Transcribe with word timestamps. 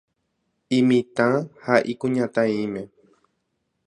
Imitã 0.77 1.29
ha 1.65 1.75
ikuñataĩme. 1.91 2.81